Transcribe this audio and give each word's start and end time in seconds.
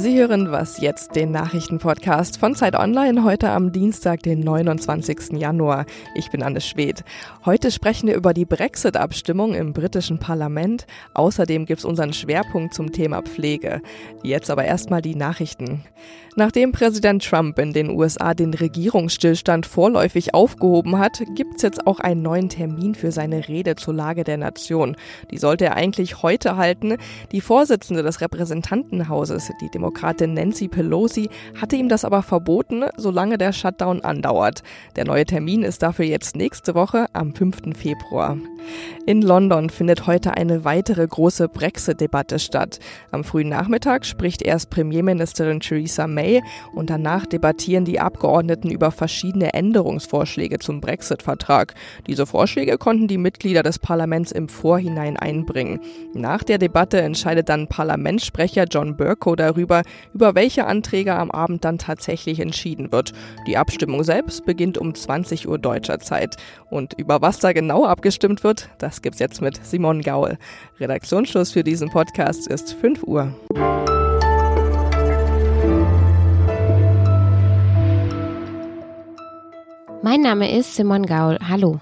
Sie 0.00 0.18
hören 0.18 0.50
was 0.50 0.80
jetzt, 0.80 1.14
den 1.14 1.30
Nachrichtenpodcast 1.30 2.38
von 2.38 2.54
Zeit 2.54 2.74
Online, 2.74 3.22
heute 3.22 3.50
am 3.50 3.70
Dienstag, 3.70 4.22
den 4.22 4.40
29. 4.40 5.32
Januar. 5.32 5.84
Ich 6.14 6.30
bin 6.30 6.42
Anne 6.42 6.62
Schwedt. 6.62 7.04
Heute 7.44 7.70
sprechen 7.70 8.06
wir 8.06 8.14
über 8.14 8.32
die 8.32 8.46
Brexit-Abstimmung 8.46 9.52
im 9.52 9.74
britischen 9.74 10.18
Parlament. 10.18 10.86
Außerdem 11.12 11.66
gibt 11.66 11.80
es 11.80 11.84
unseren 11.84 12.14
Schwerpunkt 12.14 12.72
zum 12.72 12.92
Thema 12.92 13.20
Pflege. 13.20 13.82
Jetzt 14.22 14.48
aber 14.48 14.64
erstmal 14.64 15.02
die 15.02 15.16
Nachrichten. 15.16 15.84
Nachdem 16.36 16.72
Präsident 16.72 17.24
Trump 17.24 17.58
in 17.58 17.72
den 17.72 17.90
USA 17.90 18.34
den 18.34 18.54
Regierungsstillstand 18.54 19.66
vorläufig 19.66 20.32
aufgehoben 20.32 20.98
hat, 20.98 21.20
gibt 21.34 21.56
es 21.56 21.62
jetzt 21.62 21.86
auch 21.86 21.98
einen 21.98 22.22
neuen 22.22 22.48
Termin 22.48 22.94
für 22.94 23.10
seine 23.10 23.48
Rede 23.48 23.74
zur 23.74 23.94
Lage 23.94 24.22
der 24.22 24.38
Nation. 24.38 24.96
Die 25.30 25.38
sollte 25.38 25.66
er 25.66 25.76
eigentlich 25.76 26.22
heute 26.22 26.56
halten. 26.56 26.96
Die 27.32 27.40
Vorsitzende 27.40 28.02
des 28.02 28.20
Repräsentantenhauses, 28.20 29.50
die 29.60 29.68
Demokratin 29.90 30.34
Nancy 30.34 30.68
Pelosi, 30.68 31.28
hatte 31.60 31.74
ihm 31.74 31.88
das 31.88 32.04
aber 32.04 32.22
verboten, 32.22 32.84
solange 32.96 33.38
der 33.38 33.52
Shutdown 33.52 34.02
andauert. 34.02 34.62
Der 34.94 35.04
neue 35.04 35.24
Termin 35.24 35.64
ist 35.64 35.82
dafür 35.82 36.04
jetzt 36.04 36.36
nächste 36.36 36.76
Woche 36.76 37.06
am 37.12 37.34
5. 37.34 37.76
Februar. 37.76 38.36
In 39.06 39.22
London 39.22 39.70
findet 39.70 40.06
heute 40.06 40.36
eine 40.36 40.64
weitere 40.64 41.06
große 41.06 41.48
Brexit-Debatte 41.48 42.38
statt. 42.38 42.78
Am 43.10 43.24
frühen 43.24 43.48
Nachmittag 43.48 44.06
spricht 44.06 44.42
erst 44.42 44.70
Premierministerin 44.70 45.60
Theresa 45.60 46.06
May 46.06 46.42
und 46.74 46.90
danach 46.90 47.26
debattieren 47.26 47.84
die 47.84 47.98
Abgeordneten 47.98 48.70
über 48.70 48.90
verschiedene 48.90 49.54
Änderungsvorschläge 49.54 50.58
zum 50.58 50.80
Brexit-Vertrag. 50.80 51.74
Diese 52.06 52.26
Vorschläge 52.26 52.78
konnten 52.78 53.08
die 53.08 53.18
Mitglieder 53.18 53.62
des 53.62 53.78
Parlaments 53.78 54.30
im 54.30 54.48
Vorhinein 54.48 55.16
einbringen. 55.16 55.80
Nach 56.14 56.44
der 56.44 56.58
Debatte 56.58 57.00
entscheidet 57.00 57.48
dann 57.48 57.66
Parlamentssprecher 57.66 58.66
John 58.70 58.96
Burko 58.96 59.34
darüber, 59.34 59.79
über 60.14 60.34
welche 60.34 60.66
Anträge 60.66 61.14
am 61.14 61.30
Abend 61.30 61.64
dann 61.64 61.78
tatsächlich 61.78 62.40
entschieden 62.40 62.92
wird. 62.92 63.12
Die 63.46 63.56
Abstimmung 63.56 64.04
selbst 64.04 64.44
beginnt 64.44 64.78
um 64.78 64.94
20 64.94 65.48
Uhr 65.48 65.58
deutscher 65.58 65.98
Zeit. 66.00 66.36
Und 66.70 66.94
über 66.94 67.22
was 67.22 67.38
da 67.38 67.52
genau 67.52 67.84
abgestimmt 67.84 68.44
wird, 68.44 68.70
das 68.78 69.02
gibt's 69.02 69.18
jetzt 69.18 69.40
mit 69.40 69.64
Simon 69.64 70.02
Gaul. 70.02 70.38
Redaktionsschluss 70.78 71.52
für 71.52 71.64
diesen 71.64 71.90
Podcast 71.90 72.46
ist 72.48 72.74
5 72.74 73.02
Uhr. 73.04 73.34
Mein 80.02 80.22
Name 80.22 80.50
ist 80.56 80.74
Simon 80.76 81.04
Gaul. 81.04 81.38
Hallo. 81.46 81.80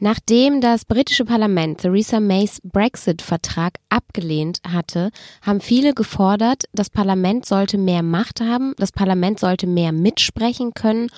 Nachdem 0.00 0.60
das 0.60 0.84
britische 0.84 1.24
Parlament 1.24 1.80
Theresa 1.80 2.20
Mays 2.20 2.60
Brexit-Vertrag 2.62 3.78
abgelehnt 3.88 4.60
hatte, 4.66 5.10
haben 5.42 5.60
viele 5.60 5.92
gefordert, 5.92 6.64
das 6.72 6.88
Parlament 6.88 7.44
sollte 7.46 7.78
mehr 7.78 8.04
Macht 8.04 8.40
haben, 8.40 8.74
das 8.76 8.92
Parlament 8.92 9.40
sollte 9.40 9.66
mehr 9.66 9.90
mitsprechen 9.90 10.72
können 10.72 11.10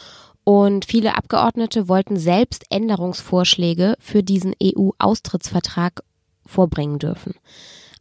und 0.45 0.87
viele 0.87 1.17
Abgeordnete 1.17 1.89
wollten 1.89 2.17
selbst 2.17 2.65
Änderungsvorschläge 2.71 3.97
für 4.01 4.23
diesen 4.23 4.55
EU-Austrittsvertrag 4.63 6.03
vorbringen 6.47 6.99
dürfen. 6.99 7.35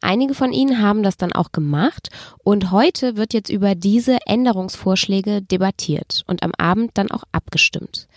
Einige 0.01 0.33
von 0.33 0.53
ihnen 0.53 0.81
haben 0.81 1.03
das 1.03 1.17
dann 1.17 1.33
auch 1.33 1.51
gemacht 1.51 2.09
und 2.43 2.71
heute 2.71 3.17
wird 3.17 3.33
jetzt 3.33 3.49
über 3.49 3.75
diese 3.75 4.17
Änderungsvorschläge 4.25 5.41
debattiert 5.41 6.23
und 6.27 6.41
am 6.43 6.51
Abend 6.57 6.91
dann 6.93 7.11
auch 7.11 7.23
abgestimmt. 7.31 8.07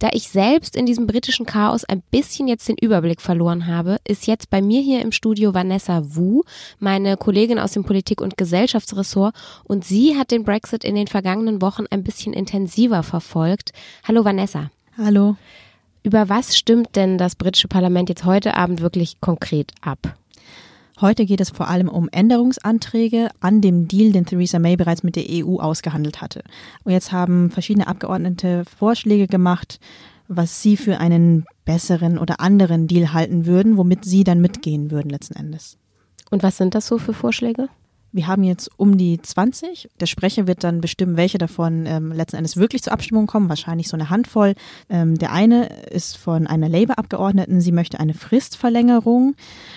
Da 0.00 0.08
ich 0.12 0.30
selbst 0.30 0.76
in 0.76 0.86
diesem 0.86 1.06
britischen 1.06 1.44
Chaos 1.44 1.84
ein 1.84 2.02
bisschen 2.10 2.48
jetzt 2.48 2.66
den 2.68 2.78
Überblick 2.80 3.20
verloren 3.20 3.66
habe, 3.66 3.98
ist 4.08 4.26
jetzt 4.26 4.48
bei 4.48 4.62
mir 4.62 4.80
hier 4.80 5.02
im 5.02 5.12
Studio 5.12 5.52
Vanessa 5.52 6.02
Wu, 6.02 6.42
meine 6.78 7.18
Kollegin 7.18 7.58
aus 7.58 7.72
dem 7.72 7.84
Politik- 7.84 8.22
und 8.22 8.38
Gesellschaftsressort, 8.38 9.34
und 9.64 9.84
sie 9.84 10.16
hat 10.16 10.30
den 10.30 10.42
Brexit 10.42 10.84
in 10.84 10.94
den 10.94 11.06
vergangenen 11.06 11.60
Wochen 11.60 11.84
ein 11.90 12.02
bisschen 12.02 12.32
intensiver 12.32 13.02
verfolgt. 13.02 13.72
Hallo 14.08 14.24
Vanessa. 14.24 14.70
Hallo. 14.96 15.36
Über 16.02 16.30
was 16.30 16.56
stimmt 16.56 16.96
denn 16.96 17.18
das 17.18 17.36
britische 17.36 17.68
Parlament 17.68 18.08
jetzt 18.08 18.24
heute 18.24 18.56
Abend 18.56 18.80
wirklich 18.80 19.20
konkret 19.20 19.72
ab? 19.82 20.16
Heute 21.00 21.24
geht 21.24 21.40
es 21.40 21.48
vor 21.48 21.68
allem 21.68 21.88
um 21.88 22.10
Änderungsanträge 22.12 23.30
an 23.40 23.62
dem 23.62 23.88
Deal, 23.88 24.12
den 24.12 24.26
Theresa 24.26 24.58
May 24.58 24.76
bereits 24.76 25.02
mit 25.02 25.16
der 25.16 25.24
EU 25.28 25.56
ausgehandelt 25.56 26.20
hatte. 26.20 26.42
Und 26.84 26.92
jetzt 26.92 27.10
haben 27.10 27.50
verschiedene 27.50 27.86
Abgeordnete 27.86 28.64
Vorschläge 28.66 29.26
gemacht, 29.26 29.80
was 30.28 30.60
sie 30.60 30.76
für 30.76 30.98
einen 30.98 31.46
besseren 31.64 32.18
oder 32.18 32.40
anderen 32.40 32.86
Deal 32.86 33.14
halten 33.14 33.46
würden, 33.46 33.78
womit 33.78 34.04
sie 34.04 34.24
dann 34.24 34.42
mitgehen 34.42 34.90
würden 34.90 35.08
letzten 35.08 35.36
Endes. 35.36 35.78
Und 36.30 36.42
was 36.42 36.58
sind 36.58 36.74
das 36.74 36.86
so 36.86 36.98
für 36.98 37.14
Vorschläge? 37.14 37.68
Wir 38.12 38.26
haben 38.26 38.42
jetzt 38.42 38.70
um 38.76 38.98
die 38.98 39.20
20. 39.20 39.88
Der 40.00 40.06
Sprecher 40.06 40.46
wird 40.46 40.64
dann 40.64 40.80
bestimmen, 40.80 41.16
welche 41.16 41.38
davon 41.38 41.86
ähm, 41.86 42.12
letzten 42.12 42.36
Endes 42.36 42.56
wirklich 42.56 42.82
zur 42.82 42.92
Abstimmung 42.92 43.26
kommen. 43.26 43.48
Wahrscheinlich 43.48 43.88
so 43.88 43.96
eine 43.96 44.10
Handvoll. 44.10 44.54
Ähm, 44.88 45.16
der 45.16 45.32
eine 45.32 45.66
ist 45.90 46.16
von 46.16 46.46
einer 46.46 46.68
Labour-Abgeordneten. 46.68 47.60
Sie 47.60 47.72
möchte 47.72 48.00
eine 48.00 48.14
Fristverlängerung. 48.14 49.36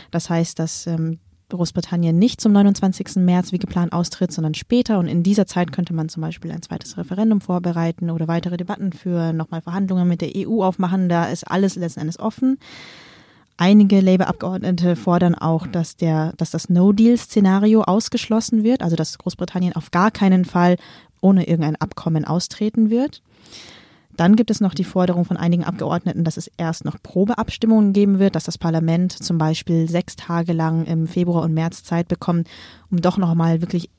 Das 0.10 0.30
heißt, 0.30 0.58
dass 0.58 0.88
ähm, 0.88 1.20
Großbritannien 1.50 2.18
nicht 2.18 2.42
zum 2.42 2.52
29. 2.54 3.18
März 3.18 3.52
wie 3.52 3.60
geplant 3.60 3.94
austritt, 3.94 4.32
sondern 4.32 4.56
später. 4.56 4.98
Und 4.98 5.08
in 5.08 5.22
dieser 5.22 5.46
Zeit 5.46 5.72
könnte 5.72 5.94
man 5.94 6.10
zum 6.10 6.22
Beispiel 6.22 6.52
ein 6.52 6.64
zweites 6.64 6.98
Referendum 6.98 7.42
vorbereiten 7.42 8.10
oder 8.10 8.28
weitere 8.28 8.58
Debatten 8.58 8.92
führen, 8.92 9.38
nochmal 9.38 9.62
Verhandlungen 9.62 10.08
mit 10.08 10.22
der 10.22 10.32
EU 10.36 10.64
aufmachen. 10.64 11.10
Da 11.10 11.26
ist 11.26 11.44
alles 11.44 11.76
letzten 11.76 12.02
Endes 12.02 12.20
offen. 12.20 12.58
Einige 13.58 14.02
Labour-Abgeordnete 14.02 14.96
fordern 14.96 15.36
auch, 15.36 15.68
dass, 15.68 15.96
der, 15.96 16.34
dass 16.38 16.52
das 16.52 16.70
No-Deal-Szenario 16.70 17.84
ausgeschlossen 17.84 18.64
wird, 18.64 18.82
also 18.82 18.96
dass 18.96 19.18
Großbritannien 19.18 19.76
auf 19.76 19.92
gar 19.92 20.10
keinen 20.10 20.44
Fall 20.44 20.78
ohne 21.22 21.48
irgendein 21.48 21.76
Abkommen 21.76 22.26
austreten 22.26 22.90
wird. 22.90 23.22
Dann 24.16 24.36
gibt 24.36 24.52
es 24.52 24.62
noch 24.62 24.74
die 24.74 24.84
Forderung 24.84 25.26
von 25.26 25.38
einigen 25.38 25.64
Abgeordneten, 25.64 26.24
dass 26.24 26.38
es 26.38 26.52
erst 26.58 26.86
noch 26.86 27.02
Probeabstimmungen 27.02 27.94
geben 27.94 28.20
wird, 28.20 28.36
dass 28.36 28.44
das 28.44 28.58
Parlament 28.58 29.12
zum 29.12 29.38
Beispiel 29.38 29.90
sechs 29.90 30.16
Tage 30.16 30.54
lang 30.54 30.86
im 30.86 31.08
Februar 31.08 31.44
und 31.44 31.54
März 31.54 31.84
Zeit 31.84 32.08
bekommt, 32.08 32.48
um 32.92 33.02
doch 33.02 33.18
nochmal 33.18 33.62
wirklich 33.62 33.90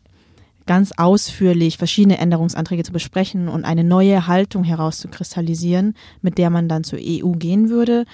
ganz 0.67 0.93
ausführlich 0.97 1.79
verschiedene 1.79 2.19
Änderungsanträge 2.19 2.85
zu 2.85 2.93
besprechen 2.93 3.49
und 3.49 3.65
eine 3.65 3.85
neue 3.85 4.27
Haltung 4.27 4.65
herauszukristallisieren, 4.65 5.95
mit 6.23 6.39
der 6.39 6.51
man 6.51 6.69
dann 6.69 6.85
zur 6.85 6.99
EU 7.03 7.33
gehen 7.33 7.69
würde. 7.69 8.05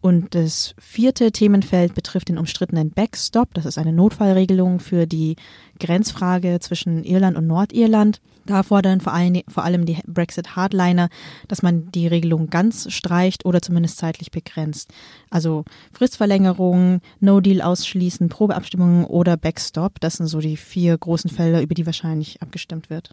Und 0.00 0.34
das 0.34 0.74
vierte 0.78 1.32
Themenfeld 1.32 1.94
betrifft 1.94 2.28
den 2.28 2.38
umstrittenen 2.38 2.90
Backstop. 2.90 3.52
Das 3.54 3.66
ist 3.66 3.78
eine 3.78 3.92
Notfallregelung 3.92 4.78
für 4.78 5.06
die 5.06 5.34
Grenzfrage 5.80 6.60
zwischen 6.60 7.02
Irland 7.02 7.36
und 7.36 7.48
Nordirland. 7.48 8.20
Da 8.46 8.62
fordern 8.62 9.00
vor 9.00 9.12
allem, 9.12 9.42
vor 9.48 9.64
allem 9.64 9.84
die 9.84 9.98
Brexit-Hardliner, 10.06 11.10
dass 11.48 11.62
man 11.62 11.90
die 11.90 12.06
Regelung 12.06 12.48
ganz 12.48 12.90
streicht 12.90 13.44
oder 13.44 13.60
zumindest 13.60 13.98
zeitlich 13.98 14.30
begrenzt. 14.30 14.90
Also 15.30 15.64
Fristverlängerung, 15.92 17.00
No-Deal 17.20 17.60
ausschließen, 17.60 18.30
Probeabstimmungen 18.30 19.04
oder 19.04 19.36
Backstop. 19.36 20.00
Das 20.00 20.14
sind 20.14 20.28
so 20.28 20.40
die 20.40 20.56
vier 20.56 20.96
großen 20.96 21.28
Felder, 21.28 21.60
über 21.60 21.74
die 21.74 21.84
wahrscheinlich 21.84 22.40
abgestimmt 22.40 22.88
wird. 22.88 23.10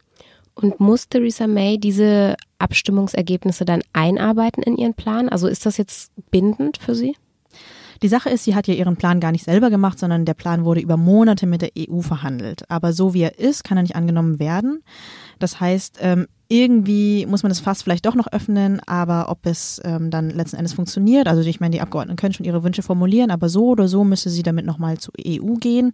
Und 0.55 0.79
muss 0.79 1.09
Theresa 1.09 1.47
May 1.47 1.77
diese 1.77 2.35
Abstimmungsergebnisse 2.59 3.65
dann 3.65 3.81
einarbeiten 3.93 4.63
in 4.63 4.77
ihren 4.77 4.93
Plan? 4.93 5.29
Also 5.29 5.47
ist 5.47 5.65
das 5.65 5.77
jetzt 5.77 6.11
bindend 6.31 6.77
für 6.77 6.95
sie? 6.95 7.15
Die 8.01 8.07
Sache 8.07 8.29
ist, 8.29 8.43
sie 8.43 8.55
hat 8.55 8.67
ja 8.67 8.73
ihren 8.73 8.97
Plan 8.97 9.19
gar 9.19 9.31
nicht 9.31 9.45
selber 9.45 9.69
gemacht, 9.69 9.99
sondern 9.99 10.25
der 10.25 10.33
Plan 10.33 10.65
wurde 10.65 10.81
über 10.81 10.97
Monate 10.97 11.47
mit 11.47 11.61
der 11.61 11.71
EU 11.77 12.01
verhandelt. 12.01 12.69
Aber 12.69 12.93
so 12.93 13.13
wie 13.13 13.21
er 13.21 13.39
ist, 13.39 13.63
kann 13.63 13.77
er 13.77 13.83
nicht 13.83 13.95
angenommen 13.95 14.39
werden. 14.39 14.83
Das 15.39 15.59
heißt, 15.59 15.99
ähm, 16.01 16.27
irgendwie 16.47 17.25
muss 17.25 17.43
man 17.43 17.49
das 17.49 17.59
Fass 17.59 17.81
vielleicht 17.81 18.05
doch 18.05 18.15
noch 18.15 18.31
öffnen, 18.31 18.79
aber 18.85 19.29
ob 19.29 19.45
es 19.45 19.81
ähm, 19.83 20.11
dann 20.11 20.29
letzten 20.29 20.57
Endes 20.57 20.73
funktioniert, 20.73 21.27
also 21.27 21.41
ich 21.41 21.59
meine, 21.59 21.71
die 21.71 21.81
Abgeordneten 21.81 22.17
können 22.17 22.33
schon 22.33 22.45
ihre 22.45 22.63
Wünsche 22.63 22.83
formulieren, 22.83 23.31
aber 23.31 23.49
so 23.49 23.69
oder 23.69 23.87
so 23.87 24.03
müsste 24.03 24.29
sie 24.29 24.43
damit 24.43 24.65
nochmal 24.65 24.97
zur 24.97 25.13
EU 25.25 25.55
gehen. 25.55 25.93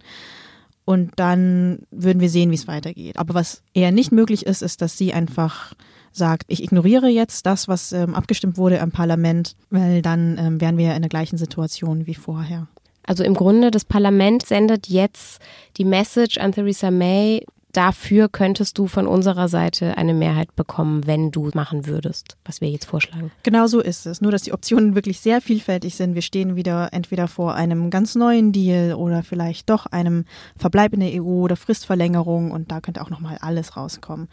Und 0.84 1.12
dann 1.16 1.80
würden 1.90 2.20
wir 2.20 2.28
sehen, 2.28 2.50
wie 2.50 2.56
es 2.56 2.66
weitergeht. 2.66 3.16
Aber 3.16 3.34
was 3.34 3.62
eher 3.72 3.92
nicht 3.92 4.12
möglich 4.12 4.46
ist, 4.46 4.62
ist, 4.62 4.82
dass 4.82 4.98
sie 4.98 5.12
einfach 5.12 5.74
sagt, 6.10 6.44
ich 6.48 6.62
ignoriere 6.62 7.08
jetzt 7.08 7.46
das, 7.46 7.68
was 7.68 7.92
ähm, 7.92 8.14
abgestimmt 8.14 8.56
wurde 8.58 8.76
im 8.76 8.90
Parlament, 8.90 9.56
weil 9.70 10.02
dann 10.02 10.36
ähm, 10.38 10.60
wären 10.60 10.76
wir 10.76 10.94
in 10.94 11.02
der 11.02 11.08
gleichen 11.08 11.38
Situation 11.38 12.06
wie 12.06 12.14
vorher. 12.14 12.68
Also 13.04 13.24
im 13.24 13.34
Grunde, 13.34 13.70
das 13.70 13.84
Parlament 13.84 14.44
sendet 14.44 14.88
jetzt 14.88 15.40
die 15.76 15.84
Message 15.84 16.38
an 16.38 16.52
Theresa 16.52 16.90
May, 16.90 17.44
dafür 17.72 18.28
könntest 18.28 18.78
du 18.78 18.86
von 18.86 19.06
unserer 19.06 19.48
Seite 19.48 19.96
eine 19.96 20.14
Mehrheit 20.14 20.54
bekommen, 20.54 21.06
wenn 21.06 21.30
du 21.30 21.50
machen 21.54 21.86
würdest, 21.86 22.36
was 22.44 22.60
wir 22.60 22.68
jetzt 22.68 22.84
vorschlagen. 22.84 23.30
Genau 23.42 23.66
so 23.66 23.80
ist 23.80 24.06
es. 24.06 24.20
Nur, 24.20 24.30
dass 24.30 24.42
die 24.42 24.52
Optionen 24.52 24.94
wirklich 24.94 25.20
sehr 25.20 25.40
vielfältig 25.40 25.96
sind. 25.96 26.14
Wir 26.14 26.22
stehen 26.22 26.56
wieder 26.56 26.90
entweder 26.92 27.28
vor 27.28 27.54
einem 27.54 27.90
ganz 27.90 28.14
neuen 28.14 28.52
Deal 28.52 28.94
oder 28.94 29.22
vielleicht 29.22 29.70
doch 29.70 29.86
einem 29.86 30.24
Verbleib 30.56 30.92
in 30.92 31.00
der 31.00 31.22
EU 31.22 31.42
oder 31.42 31.56
Fristverlängerung 31.56 32.50
und 32.50 32.70
da 32.70 32.80
könnte 32.80 33.02
auch 33.02 33.10
nochmal 33.10 33.38
alles 33.40 33.76
rauskommen. 33.76 34.28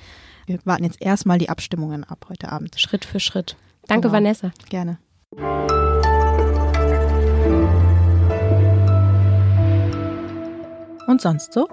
Wir 0.45 0.59
warten 0.65 0.83
jetzt 0.83 1.01
erstmal 1.01 1.38
die 1.38 1.50
Abstimmungen 1.50 2.03
ab 2.03 2.25
heute 2.30 2.51
Abend. 2.51 2.80
Schritt 2.80 3.06
für 3.06 3.19
Schritt. 3.19 3.56
Danke, 3.88 4.07
genau. 4.07 4.13
Vanessa. 4.13 4.51
Gerne. 4.69 4.97
Und 11.07 11.21
sonst 11.21 11.53
so? 11.53 11.68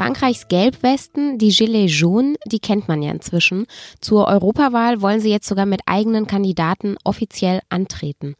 Frankreichs 0.00 0.48
Gelbwesten, 0.48 1.36
die 1.36 1.50
Gilets 1.50 2.00
jaunes, 2.00 2.38
die 2.46 2.58
kennt 2.58 2.88
man 2.88 3.02
ja 3.02 3.10
inzwischen. 3.10 3.66
Zur 4.00 4.28
Europawahl 4.28 5.02
wollen 5.02 5.20
sie 5.20 5.28
jetzt 5.28 5.46
sogar 5.46 5.66
mit 5.66 5.82
eigenen 5.84 6.26
Kandidaten 6.26 6.96
offiziell 7.04 7.60
antreten. 7.68 8.34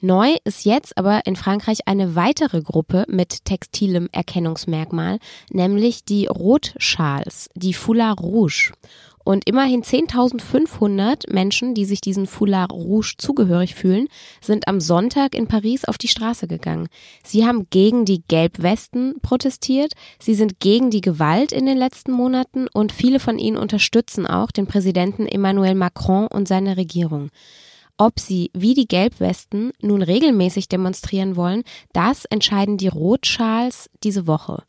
Neu 0.00 0.34
ist 0.42 0.64
jetzt 0.64 0.98
aber 0.98 1.24
in 1.24 1.36
Frankreich 1.36 1.86
eine 1.86 2.16
weitere 2.16 2.62
Gruppe 2.62 3.04
mit 3.06 3.44
textilem 3.44 4.08
Erkennungsmerkmal, 4.10 5.20
nämlich 5.50 6.04
die 6.04 6.26
Rotschals, 6.26 7.48
die 7.54 7.74
Foulard 7.74 8.20
Rouge. 8.20 8.72
Und 9.24 9.48
immerhin 9.48 9.82
10.500 9.82 11.32
Menschen, 11.32 11.74
die 11.74 11.86
sich 11.86 12.02
diesen 12.02 12.26
Foulard 12.26 12.70
Rouge 12.72 13.14
zugehörig 13.16 13.74
fühlen, 13.74 14.08
sind 14.42 14.68
am 14.68 14.80
Sonntag 14.80 15.34
in 15.34 15.48
Paris 15.48 15.86
auf 15.86 15.96
die 15.96 16.08
Straße 16.08 16.46
gegangen. 16.46 16.88
Sie 17.24 17.46
haben 17.46 17.66
gegen 17.70 18.04
die 18.04 18.22
Gelbwesten 18.28 19.14
protestiert, 19.22 19.94
sie 20.18 20.34
sind 20.34 20.60
gegen 20.60 20.90
die 20.90 21.00
Gewalt 21.00 21.52
in 21.52 21.64
den 21.64 21.78
letzten 21.78 22.12
Monaten 22.12 22.68
und 22.72 22.92
viele 22.92 23.18
von 23.18 23.38
ihnen 23.38 23.56
unterstützen 23.56 24.26
auch 24.26 24.50
den 24.50 24.66
Präsidenten 24.66 25.26
Emmanuel 25.26 25.74
Macron 25.74 26.26
und 26.26 26.46
seine 26.46 26.76
Regierung. 26.76 27.30
Ob 27.96 28.18
sie 28.18 28.50
wie 28.52 28.74
die 28.74 28.88
Gelbwesten 28.88 29.72
nun 29.80 30.02
regelmäßig 30.02 30.68
demonstrieren 30.68 31.36
wollen, 31.36 31.62
das 31.92 32.24
entscheiden 32.24 32.76
die 32.76 32.88
Rotschals 32.88 33.88
diese 34.02 34.26
Woche. 34.26 34.64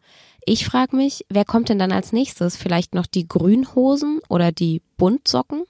Ich 0.48 0.64
frage 0.64 0.96
mich, 0.96 1.26
wer 1.28 1.44
kommt 1.44 1.70
denn 1.70 1.80
dann 1.80 1.92
als 1.92 2.14
nächstes? 2.14 2.56
Vielleicht 2.56 2.94
noch 2.94 3.08
die 3.08 3.28
Grünhosen 3.28 4.20
oder 4.30 4.52
die 4.52 4.84
Buntsocken? 4.96 5.64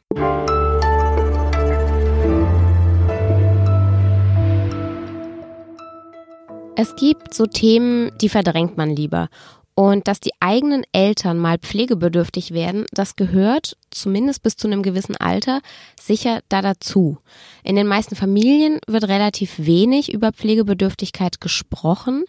Es 6.75 6.93
gibt 6.97 7.33
so 7.33 7.45
Themen, 7.45 8.11
die 8.19 8.27
verdrängt 8.27 8.75
man 8.75 8.93
lieber. 8.93 9.29
Und 9.75 10.09
dass 10.09 10.19
die 10.19 10.33
eigenen 10.41 10.83
Eltern 10.91 11.37
mal 11.37 11.57
pflegebedürftig 11.57 12.51
werden, 12.51 12.85
das 12.91 13.15
gehört, 13.15 13.77
zumindest 13.91 14.43
bis 14.43 14.57
zu 14.57 14.67
einem 14.67 14.83
gewissen 14.83 15.15
Alter, 15.15 15.61
sicher 15.97 16.41
da 16.49 16.61
dazu. 16.61 17.19
In 17.63 17.77
den 17.77 17.87
meisten 17.87 18.17
Familien 18.17 18.79
wird 18.87 19.07
relativ 19.07 19.53
wenig 19.57 20.11
über 20.11 20.33
Pflegebedürftigkeit 20.33 21.39
gesprochen 21.39 22.25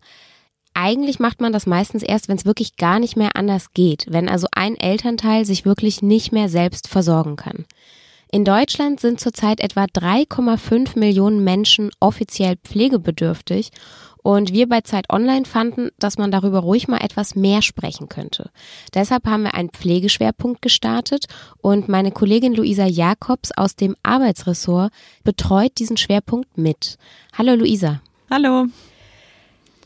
eigentlich 0.77 1.19
macht 1.19 1.41
man 1.41 1.53
das 1.53 1.67
meistens 1.67 2.03
erst, 2.03 2.29
wenn 2.29 2.37
es 2.37 2.45
wirklich 2.45 2.77
gar 2.77 2.99
nicht 3.01 3.17
mehr 3.17 3.35
anders 3.35 3.73
geht, 3.73 4.07
wenn 4.11 4.29
also 4.29 4.47
ein 4.53 4.77
Elternteil 4.77 5.45
sich 5.47 5.65
wirklich 5.65 6.03
nicht 6.03 6.33
mehr 6.33 6.49
selbst 6.49 6.89
versorgen 6.89 7.37
kann. 7.37 7.65
In 8.31 8.45
Deutschland 8.45 9.01
sind 9.01 9.19
zurzeit 9.19 9.61
etwa 9.61 9.85
3,5 9.85 10.99
Millionen 10.99 11.43
Menschen 11.43 11.91
offiziell 12.01 12.57
pflegebedürftig 12.57 13.71
und 14.23 14.53
wir 14.53 14.69
bei 14.69 14.81
Zeit 14.81 15.11
Online 15.11 15.45
fanden, 15.45 15.91
dass 15.99 16.19
man 16.19 16.31
darüber 16.31 16.59
ruhig 16.59 16.89
mal 16.89 16.99
etwas 17.03 17.37
mehr 17.37 17.63
sprechen 17.63 18.09
könnte. 18.09 18.51
Deshalb 18.93 19.27
haben 19.27 19.45
wir 19.45 19.55
einen 19.55 19.71
Pflegeschwerpunkt 19.71 20.61
gestartet 20.61 21.27
und 21.63 21.89
meine 21.89 22.11
Kollegin 22.11 22.53
Luisa 22.53 22.85
Jakobs 22.85 23.53
aus 23.53 23.77
dem 23.77 23.97
Arbeitsressort 24.03 24.93
betreut 25.25 25.79
diesen 25.79 25.97
Schwerpunkt 25.97 26.59
mit. 26.59 26.99
Hallo 27.39 27.55
Luisa. 27.55 28.03
Hallo. 28.29 28.67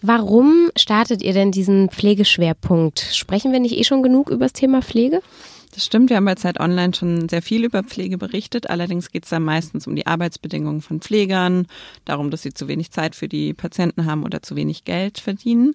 Warum 0.03 0.71
startet 0.77 1.23
ihr 1.23 1.35
denn 1.35 1.53
diesen 1.53 1.91
Pflegeschwerpunkt? 1.91 3.01
Sprechen 3.13 3.53
wir 3.53 3.61
nicht 3.61 3.77
eh 3.77 3.85
schon 3.85 4.03
genug 4.03 4.31
über 4.31 4.47
das 4.47 4.55
Thema 4.55 4.81
Pflege? 4.81 5.21
Das 5.75 5.85
stimmt, 5.85 6.11
wir 6.11 6.17
haben 6.17 6.25
bei 6.25 6.35
Zeit 6.35 6.59
Online 6.59 6.95
schon 6.95 7.29
sehr 7.29 7.43
viel 7.43 7.65
über 7.65 7.85
Pflege 7.85 8.19
berichtet. 8.19 8.71
Allerdings 8.71 9.11
geht 9.11 9.25
es 9.25 9.31
da 9.31 9.39
meistens 9.39 9.87
um 9.87 9.95
die 9.95 10.07
Arbeitsbedingungen 10.07 10.81
von 10.81 11.01
Pflegern, 11.01 11.67
darum, 12.05 12.31
dass 12.31 12.43
sie 12.43 12.53
zu 12.53 12.67
wenig 12.67 12.91
Zeit 12.91 13.15
für 13.15 13.29
die 13.29 13.55
Patienten 13.55 14.07
haben 14.07 14.25
oder 14.25 14.43
zu 14.43 14.57
wenig 14.57 14.85
Geld 14.85 15.21
verdienen. 15.21 15.75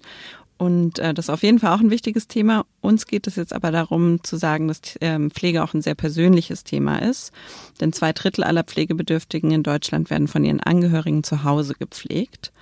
Und 0.58 0.98
äh, 0.98 1.14
das 1.14 1.26
ist 1.26 1.30
auf 1.30 1.42
jeden 1.42 1.58
Fall 1.58 1.74
auch 1.74 1.80
ein 1.80 1.90
wichtiges 1.90 2.28
Thema. 2.28 2.64
Uns 2.80 3.06
geht 3.06 3.26
es 3.26 3.36
jetzt 3.36 3.52
aber 3.52 3.70
darum 3.70 4.22
zu 4.22 4.36
sagen, 4.36 4.68
dass 4.68 4.80
ähm, 5.00 5.30
Pflege 5.30 5.62
auch 5.62 5.72
ein 5.72 5.82
sehr 5.82 5.94
persönliches 5.94 6.64
Thema 6.64 6.98
ist. 6.98 7.32
Denn 7.80 7.92
zwei 7.92 8.12
Drittel 8.12 8.42
aller 8.42 8.64
Pflegebedürftigen 8.64 9.50
in 9.50 9.62
Deutschland 9.62 10.10
werden 10.10 10.28
von 10.28 10.44
ihren 10.44 10.60
Angehörigen 10.60 11.24
zu 11.24 11.44
Hause 11.44 11.74
gepflegt. 11.78 12.52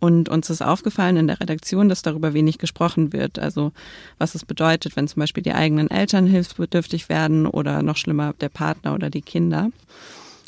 Und 0.00 0.28
uns 0.28 0.50
ist 0.50 0.62
aufgefallen 0.62 1.16
in 1.16 1.26
der 1.28 1.40
Redaktion, 1.40 1.88
dass 1.88 2.02
darüber 2.02 2.34
wenig 2.34 2.58
gesprochen 2.58 3.12
wird. 3.12 3.38
Also 3.38 3.72
was 4.18 4.34
es 4.34 4.44
bedeutet, 4.44 4.96
wenn 4.96 5.08
zum 5.08 5.20
Beispiel 5.20 5.42
die 5.42 5.54
eigenen 5.54 5.90
Eltern 5.90 6.26
hilfsbedürftig 6.26 7.08
werden 7.08 7.46
oder 7.46 7.82
noch 7.82 7.96
schlimmer 7.96 8.34
der 8.40 8.50
Partner 8.50 8.94
oder 8.94 9.08
die 9.08 9.22
Kinder. 9.22 9.70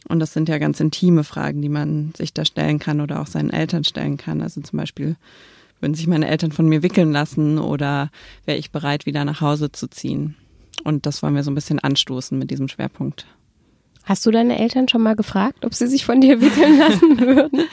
Und 0.09 0.21
das 0.21 0.33
sind 0.33 0.49
ja 0.49 0.59
ganz 0.59 0.79
intime 0.81 1.25
Fragen, 1.25 1.63
die 1.63 1.69
man 1.69 2.13
sich 2.17 2.33
da 2.33 2.45
stellen 2.45 2.79
kann 2.79 3.01
oder 3.01 3.21
auch 3.21 3.27
seinen 3.27 3.51
Eltern 3.51 3.83
stellen 3.83 4.19
kann. 4.19 4.43
Also 4.43 4.61
zum 4.61 4.79
Beispiel, 4.79 5.17
würden 5.81 5.95
sich 5.95 6.07
meine 6.07 6.29
Eltern 6.29 6.53
von 6.53 6.69
mir 6.69 6.83
wickeln 6.83 7.13
lassen 7.13 7.59
oder 7.59 8.11
wäre 8.45 8.59
ich 8.59 8.71
bereit, 8.71 9.07
wieder 9.07 9.25
nach 9.25 9.41
Hause 9.41 9.73
zu 9.73 9.89
ziehen? 9.89 10.35
Und 10.85 11.07
das 11.07 11.23
wollen 11.23 11.35
wir 11.35 11.43
so 11.43 11.51
ein 11.51 11.55
bisschen 11.55 11.79
anstoßen 11.79 12.39
mit 12.39 12.51
diesem 12.51 12.69
Schwerpunkt. 12.69 13.27
Hast 14.07 14.25
du 14.25 14.31
deine 14.31 14.57
Eltern 14.57 14.87
schon 14.87 15.03
mal 15.03 15.17
gefragt, 15.17 15.65
ob 15.65 15.75
sie 15.75 15.89
sich 15.89 16.05
von 16.05 16.21
dir 16.21 16.41
wickeln 16.41 16.79
lassen 16.79 17.21
würden? 17.21 17.65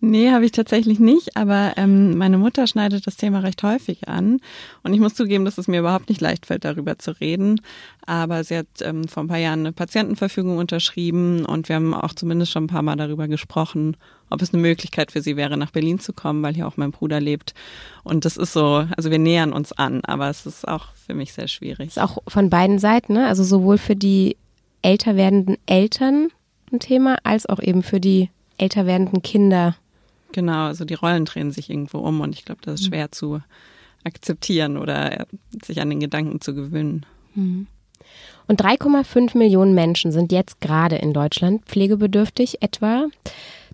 nee, 0.00 0.32
habe 0.32 0.44
ich 0.44 0.50
tatsächlich 0.50 0.98
nicht, 0.98 1.36
aber 1.36 1.74
ähm, 1.76 2.18
meine 2.18 2.38
Mutter 2.38 2.66
schneidet 2.66 3.06
das 3.06 3.16
Thema 3.16 3.38
recht 3.38 3.62
häufig 3.62 4.08
an. 4.08 4.40
Und 4.82 4.94
ich 4.94 4.98
muss 4.98 5.14
zugeben, 5.14 5.44
dass 5.44 5.58
es 5.58 5.68
mir 5.68 5.78
überhaupt 5.78 6.08
nicht 6.08 6.20
leicht 6.20 6.46
fällt, 6.46 6.64
darüber 6.64 6.98
zu 6.98 7.12
reden. 7.20 7.60
Aber 8.04 8.42
sie 8.42 8.56
hat 8.56 8.66
ähm, 8.80 9.06
vor 9.06 9.22
ein 9.22 9.28
paar 9.28 9.38
Jahren 9.38 9.60
eine 9.60 9.72
Patientenverfügung 9.72 10.58
unterschrieben 10.58 11.46
und 11.46 11.68
wir 11.68 11.76
haben 11.76 11.94
auch 11.94 12.14
zumindest 12.14 12.50
schon 12.50 12.64
ein 12.64 12.68
paar 12.68 12.82
Mal 12.82 12.96
darüber 12.96 13.28
gesprochen, 13.28 13.96
ob 14.28 14.42
es 14.42 14.52
eine 14.52 14.62
Möglichkeit 14.62 15.12
für 15.12 15.22
sie 15.22 15.36
wäre, 15.36 15.56
nach 15.56 15.70
Berlin 15.70 16.00
zu 16.00 16.12
kommen, 16.12 16.42
weil 16.42 16.54
hier 16.54 16.66
auch 16.66 16.76
mein 16.76 16.90
Bruder 16.90 17.20
lebt. 17.20 17.54
Und 18.02 18.24
das 18.24 18.36
ist 18.36 18.52
so, 18.52 18.84
also 18.96 19.12
wir 19.12 19.20
nähern 19.20 19.52
uns 19.52 19.70
an, 19.70 20.00
aber 20.04 20.28
es 20.30 20.46
ist 20.46 20.66
auch 20.66 20.86
für 21.06 21.14
mich 21.14 21.32
sehr 21.32 21.46
schwierig. 21.46 21.88
Ist 21.88 22.00
auch 22.00 22.18
von 22.26 22.50
beiden 22.50 22.80
Seiten, 22.80 23.12
ne? 23.12 23.28
Also 23.28 23.44
sowohl 23.44 23.78
für 23.78 23.94
die 23.94 24.36
älter 24.82 25.16
werdenden 25.16 25.56
Eltern 25.66 26.28
ein 26.72 26.80
Thema, 26.80 27.18
als 27.22 27.46
auch 27.46 27.60
eben 27.60 27.82
für 27.82 28.00
die 28.00 28.30
älter 28.58 28.86
werdenden 28.86 29.22
Kinder. 29.22 29.76
Genau, 30.32 30.66
also 30.66 30.84
die 30.84 30.94
Rollen 30.94 31.24
drehen 31.24 31.52
sich 31.52 31.70
irgendwo 31.70 31.98
um 31.98 32.20
und 32.20 32.34
ich 32.34 32.44
glaube, 32.44 32.60
das 32.62 32.80
ist 32.80 32.86
mhm. 32.86 32.90
schwer 32.90 33.12
zu 33.12 33.40
akzeptieren 34.04 34.76
oder 34.76 35.20
äh, 35.20 35.24
sich 35.64 35.80
an 35.80 35.90
den 35.90 36.00
Gedanken 36.00 36.40
zu 36.40 36.54
gewöhnen. 36.54 37.06
Mhm. 37.34 37.66
Und 38.46 38.62
3,5 38.62 39.36
Millionen 39.36 39.74
Menschen 39.74 40.12
sind 40.12 40.30
jetzt 40.30 40.60
gerade 40.60 40.96
in 40.96 41.12
Deutschland 41.12 41.64
pflegebedürftig 41.66 42.62
etwa. 42.62 43.06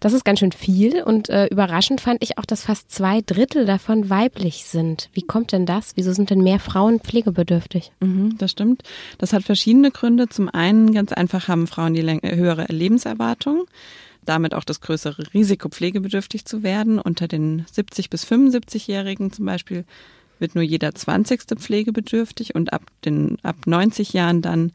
Das 0.03 0.15
ist 0.15 0.25
ganz 0.25 0.41
schön 0.41 0.51
viel 0.51 1.01
und 1.05 1.29
äh, 1.29 1.47
überraschend 1.47 2.01
fand 2.01 2.25
ich 2.25 2.37
auch, 2.37 2.45
dass 2.45 2.65
fast 2.65 2.91
zwei 2.91 3.21
Drittel 3.21 3.67
davon 3.67 4.11
weiblich 4.11 4.65
sind. 4.65 5.09
Wie 5.13 5.23
kommt 5.23 5.53
denn 5.53 5.65
das? 5.65 5.93
Wieso 5.95 6.13
sind 6.13 6.31
denn 6.31 6.43
mehr 6.43 6.59
Frauen 6.59 6.99
pflegebedürftig? 6.99 7.93
Mhm, 8.01 8.37
das 8.37 8.51
stimmt. 8.51 8.83
Das 9.19 9.33
hat 9.33 9.45
verschiedene 9.45 9.93
Gründe. 9.93 10.29
Zum 10.29 10.49
einen 10.49 10.93
ganz 10.93 11.13
einfach 11.13 11.47
haben 11.47 11.69
Frauen 11.69 11.95
die 11.95 12.03
höhere 12.03 12.67
Lebenserwartung 12.69 13.67
damit 14.25 14.55
auch 14.55 14.65
das 14.65 14.81
größere 14.81 15.35
Risiko, 15.35 15.69
pflegebedürftig 15.69 16.45
zu 16.45 16.63
werden. 16.63 16.99
Unter 17.01 17.27
den 17.29 17.67
70 17.71 18.09
bis 18.09 18.25
75-Jährigen 18.25 19.33
zum 19.33 19.47
Beispiel 19.47 19.85
wird 20.39 20.55
nur 20.55 20.65
jeder 20.65 20.95
20. 20.95 21.43
pflegebedürftig 21.43 22.55
und 22.55 22.73
ab 22.73 22.83
den 23.05 23.39
ab 23.43 23.57
90 23.67 24.13
Jahren 24.13 24.43
dann 24.43 24.73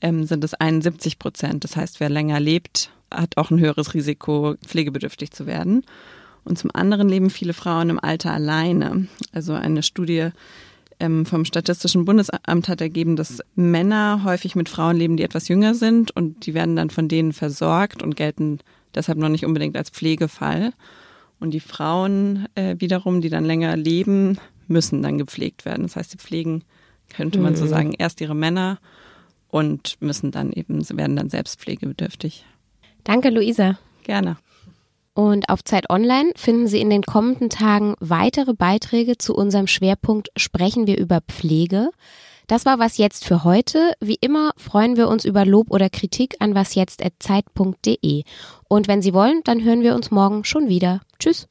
ähm, 0.00 0.24
sind 0.26 0.44
es 0.44 0.54
71 0.54 1.18
Prozent. 1.18 1.64
Das 1.64 1.76
heißt, 1.76 1.98
wer 1.98 2.08
länger 2.08 2.38
lebt, 2.38 2.90
hat 3.14 3.36
auch 3.36 3.50
ein 3.50 3.60
höheres 3.60 3.94
Risiko, 3.94 4.54
pflegebedürftig 4.66 5.30
zu 5.30 5.46
werden. 5.46 5.84
Und 6.44 6.58
zum 6.58 6.70
anderen 6.74 7.08
leben 7.08 7.30
viele 7.30 7.54
Frauen 7.54 7.90
im 7.90 7.98
Alter 7.98 8.32
alleine. 8.32 9.08
Also 9.32 9.54
eine 9.54 9.82
Studie 9.82 10.30
ähm, 11.00 11.26
vom 11.26 11.44
Statistischen 11.44 12.04
Bundesamt 12.04 12.68
hat 12.68 12.80
ergeben, 12.80 13.16
dass 13.16 13.42
Männer 13.54 14.22
häufig 14.24 14.54
mit 14.54 14.68
Frauen 14.68 14.96
leben, 14.96 15.16
die 15.16 15.22
etwas 15.22 15.48
jünger 15.48 15.74
sind 15.74 16.14
und 16.14 16.46
die 16.46 16.54
werden 16.54 16.76
dann 16.76 16.90
von 16.90 17.08
denen 17.08 17.32
versorgt 17.32 18.02
und 18.02 18.16
gelten 18.16 18.58
deshalb 18.94 19.18
noch 19.18 19.28
nicht 19.28 19.44
unbedingt 19.44 19.76
als 19.76 19.90
Pflegefall. 19.90 20.72
Und 21.40 21.52
die 21.52 21.60
Frauen 21.60 22.46
äh, 22.54 22.76
wiederum, 22.78 23.20
die 23.20 23.28
dann 23.28 23.44
länger 23.44 23.76
leben, 23.76 24.38
müssen 24.68 25.02
dann 25.02 25.18
gepflegt 25.18 25.64
werden. 25.64 25.82
Das 25.82 25.96
heißt, 25.96 26.12
sie 26.12 26.18
pflegen, 26.18 26.62
könnte 27.14 27.38
man 27.38 27.56
so 27.56 27.64
mhm. 27.64 27.68
sagen, 27.68 27.94
erst 27.98 28.20
ihre 28.20 28.34
Männer 28.34 28.78
und 29.48 29.96
müssen 30.00 30.30
dann 30.30 30.52
eben, 30.52 30.82
sie 30.82 30.96
werden 30.96 31.16
dann 31.16 31.28
selbst 31.28 31.60
pflegebedürftig. 31.60 32.44
Danke, 33.04 33.30
Luisa. 33.30 33.78
Gerne. 34.02 34.36
Und 35.14 35.48
auf 35.48 35.62
Zeit 35.62 35.90
Online 35.90 36.32
finden 36.34 36.66
Sie 36.66 36.80
in 36.80 36.90
den 36.90 37.02
kommenden 37.02 37.48
Tagen 37.48 37.94
weitere 38.00 38.52
Beiträge 38.52 39.16
zu 39.16 39.34
unserem 39.34 39.68
Schwerpunkt 39.68 40.30
Sprechen 40.36 40.86
wir 40.88 40.98
über 40.98 41.20
Pflege. 41.20 41.90
Das 42.46 42.66
war 42.66 42.78
was 42.78 42.98
jetzt 42.98 43.24
für 43.24 43.44
heute. 43.44 43.94
Wie 44.00 44.18
immer 44.20 44.52
freuen 44.56 44.96
wir 44.96 45.08
uns 45.08 45.24
über 45.24 45.46
Lob 45.46 45.70
oder 45.70 45.88
Kritik 45.88 46.36
an 46.40 46.54
wasjetzt@zeit.de. 46.54 48.24
Und 48.68 48.88
wenn 48.88 49.02
Sie 49.02 49.14
wollen, 49.14 49.40
dann 49.44 49.62
hören 49.62 49.82
wir 49.82 49.94
uns 49.94 50.10
morgen 50.10 50.44
schon 50.44 50.68
wieder. 50.68 51.00
Tschüss. 51.18 51.46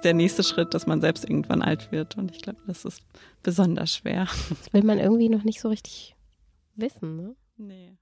Ist 0.00 0.04
der 0.06 0.14
nächste 0.14 0.42
Schritt, 0.42 0.72
dass 0.72 0.86
man 0.86 1.02
selbst 1.02 1.24
irgendwann 1.24 1.60
alt 1.60 1.92
wird. 1.92 2.16
Und 2.16 2.30
ich 2.30 2.40
glaube, 2.40 2.58
das 2.66 2.86
ist 2.86 3.02
besonders 3.42 3.94
schwer. 3.94 4.26
Das 4.48 4.72
will 4.72 4.82
man 4.82 4.98
irgendwie 4.98 5.28
noch 5.28 5.44
nicht 5.44 5.60
so 5.60 5.68
richtig 5.68 6.16
wissen, 6.74 7.16
ne? 7.16 7.36
Nee. 7.58 7.98